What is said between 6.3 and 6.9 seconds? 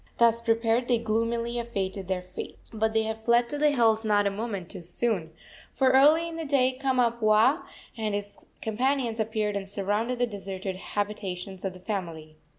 the day